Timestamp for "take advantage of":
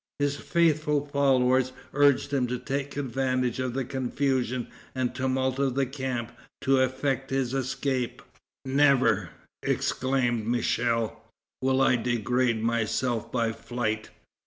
2.57-3.75